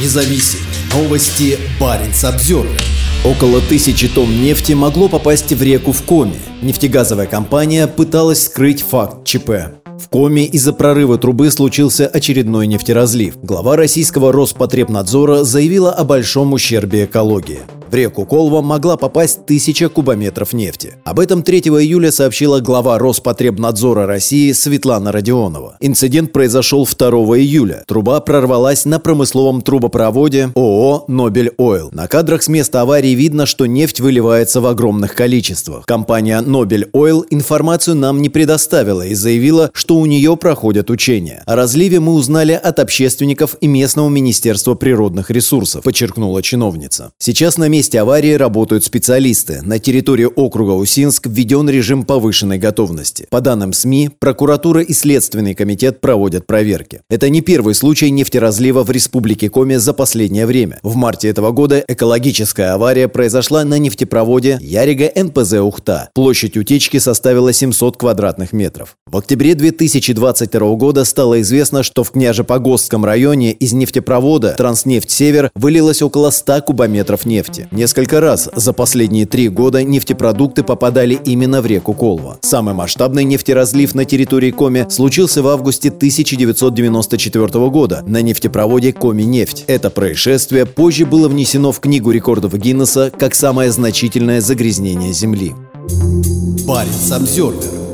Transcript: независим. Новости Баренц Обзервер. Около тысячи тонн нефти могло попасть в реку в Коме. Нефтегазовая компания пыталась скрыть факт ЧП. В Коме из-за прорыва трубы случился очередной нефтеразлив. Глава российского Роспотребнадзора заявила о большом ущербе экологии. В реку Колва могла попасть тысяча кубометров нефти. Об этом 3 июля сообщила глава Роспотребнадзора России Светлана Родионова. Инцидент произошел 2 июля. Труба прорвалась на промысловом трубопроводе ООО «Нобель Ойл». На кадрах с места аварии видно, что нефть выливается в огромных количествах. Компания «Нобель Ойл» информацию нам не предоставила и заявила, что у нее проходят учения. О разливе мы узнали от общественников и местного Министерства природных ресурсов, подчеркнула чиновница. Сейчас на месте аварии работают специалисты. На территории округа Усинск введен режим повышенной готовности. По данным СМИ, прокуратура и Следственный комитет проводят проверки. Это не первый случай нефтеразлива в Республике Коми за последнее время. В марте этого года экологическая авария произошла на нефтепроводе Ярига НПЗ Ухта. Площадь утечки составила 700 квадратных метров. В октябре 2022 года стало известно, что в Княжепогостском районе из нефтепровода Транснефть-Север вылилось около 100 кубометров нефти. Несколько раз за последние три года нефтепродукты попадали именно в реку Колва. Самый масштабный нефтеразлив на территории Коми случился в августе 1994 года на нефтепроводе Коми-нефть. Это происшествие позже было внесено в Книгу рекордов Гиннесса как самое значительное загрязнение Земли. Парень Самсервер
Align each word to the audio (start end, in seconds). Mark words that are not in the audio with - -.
независим. 0.00 0.60
Новости 0.92 1.58
Баренц 1.80 2.24
Обзервер. 2.24 2.80
Около 3.24 3.60
тысячи 3.60 4.08
тонн 4.08 4.42
нефти 4.42 4.72
могло 4.72 5.08
попасть 5.08 5.52
в 5.52 5.62
реку 5.62 5.92
в 5.92 6.02
Коме. 6.02 6.36
Нефтегазовая 6.62 7.26
компания 7.26 7.86
пыталась 7.86 8.44
скрыть 8.44 8.82
факт 8.82 9.24
ЧП. 9.24 9.50
В 9.98 10.08
Коме 10.08 10.44
из-за 10.44 10.72
прорыва 10.72 11.18
трубы 11.18 11.50
случился 11.50 12.06
очередной 12.06 12.66
нефтеразлив. 12.66 13.36
Глава 13.42 13.76
российского 13.76 14.30
Роспотребнадзора 14.32 15.42
заявила 15.42 15.92
о 15.92 16.04
большом 16.04 16.52
ущербе 16.52 17.06
экологии. 17.06 17.60
В 17.88 17.94
реку 17.94 18.26
Колва 18.26 18.62
могла 18.62 18.96
попасть 18.96 19.46
тысяча 19.46 19.88
кубометров 19.88 20.52
нефти. 20.52 20.94
Об 21.04 21.20
этом 21.20 21.44
3 21.44 21.60
июля 21.60 22.10
сообщила 22.10 22.58
глава 22.58 22.98
Роспотребнадзора 22.98 24.06
России 24.06 24.50
Светлана 24.50 25.12
Родионова. 25.12 25.76
Инцидент 25.80 26.32
произошел 26.32 26.84
2 26.84 27.08
июля. 27.38 27.84
Труба 27.86 28.18
прорвалась 28.20 28.86
на 28.86 28.98
промысловом 28.98 29.62
трубопроводе 29.62 30.50
ООО 30.56 31.04
«Нобель 31.06 31.52
Ойл». 31.58 31.90
На 31.92 32.08
кадрах 32.08 32.42
с 32.42 32.48
места 32.48 32.80
аварии 32.80 33.10
видно, 33.10 33.46
что 33.46 33.66
нефть 33.66 34.00
выливается 34.00 34.60
в 34.60 34.66
огромных 34.66 35.14
количествах. 35.14 35.86
Компания 35.86 36.40
«Нобель 36.40 36.88
Ойл» 36.92 37.24
информацию 37.30 37.94
нам 37.94 38.20
не 38.20 38.30
предоставила 38.30 39.06
и 39.06 39.14
заявила, 39.14 39.70
что 39.72 39.96
у 39.96 40.06
нее 40.06 40.36
проходят 40.36 40.90
учения. 40.90 41.44
О 41.46 41.54
разливе 41.54 42.00
мы 42.00 42.14
узнали 42.14 42.52
от 42.52 42.80
общественников 42.80 43.56
и 43.60 43.68
местного 43.68 44.08
Министерства 44.08 44.74
природных 44.74 45.30
ресурсов, 45.30 45.84
подчеркнула 45.84 46.42
чиновница. 46.42 47.12
Сейчас 47.18 47.58
на 47.58 47.68
месте 47.68 47.75
аварии 47.96 48.32
работают 48.32 48.84
специалисты. 48.84 49.60
На 49.62 49.78
территории 49.78 50.24
округа 50.24 50.70
Усинск 50.70 51.26
введен 51.26 51.68
режим 51.68 52.04
повышенной 52.04 52.58
готовности. 52.58 53.26
По 53.30 53.40
данным 53.40 53.72
СМИ, 53.72 54.10
прокуратура 54.18 54.80
и 54.80 54.92
Следственный 54.92 55.54
комитет 55.54 56.00
проводят 56.00 56.46
проверки. 56.46 57.00
Это 57.10 57.28
не 57.28 57.42
первый 57.42 57.74
случай 57.74 58.10
нефтеразлива 58.10 58.82
в 58.82 58.90
Республике 58.90 59.50
Коми 59.50 59.74
за 59.74 59.92
последнее 59.92 60.46
время. 60.46 60.78
В 60.82 60.96
марте 60.96 61.28
этого 61.28 61.50
года 61.50 61.84
экологическая 61.86 62.72
авария 62.74 63.08
произошла 63.08 63.64
на 63.64 63.78
нефтепроводе 63.78 64.58
Ярига 64.60 65.10
НПЗ 65.14 65.54
Ухта. 65.54 66.08
Площадь 66.14 66.56
утечки 66.56 66.98
составила 66.98 67.52
700 67.52 67.96
квадратных 67.96 68.52
метров. 68.52 68.96
В 69.06 69.16
октябре 69.18 69.54
2022 69.54 70.74
года 70.76 71.04
стало 71.04 71.40
известно, 71.42 71.82
что 71.82 72.04
в 72.04 72.12
Княжепогостском 72.12 73.04
районе 73.04 73.52
из 73.52 73.72
нефтепровода 73.72 74.54
Транснефть-Север 74.56 75.50
вылилось 75.54 76.02
около 76.02 76.30
100 76.30 76.62
кубометров 76.62 77.26
нефти. 77.26 77.65
Несколько 77.70 78.20
раз 78.20 78.48
за 78.54 78.72
последние 78.72 79.26
три 79.26 79.48
года 79.48 79.82
нефтепродукты 79.82 80.62
попадали 80.62 81.18
именно 81.24 81.62
в 81.62 81.66
реку 81.66 81.94
Колва. 81.94 82.38
Самый 82.42 82.74
масштабный 82.74 83.24
нефтеразлив 83.24 83.94
на 83.94 84.04
территории 84.04 84.50
Коми 84.50 84.86
случился 84.90 85.42
в 85.42 85.48
августе 85.48 85.88
1994 85.88 87.46
года 87.70 88.02
на 88.06 88.22
нефтепроводе 88.22 88.92
Коми-нефть. 88.92 89.64
Это 89.66 89.90
происшествие 89.90 90.66
позже 90.66 91.06
было 91.06 91.28
внесено 91.28 91.72
в 91.72 91.80
Книгу 91.80 92.10
рекордов 92.10 92.54
Гиннесса 92.54 93.12
как 93.16 93.34
самое 93.34 93.70
значительное 93.70 94.40
загрязнение 94.40 95.12
Земли. 95.12 95.54
Парень 96.66 96.92
Самсервер 96.92 97.85